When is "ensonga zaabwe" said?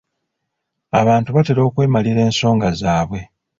2.27-3.19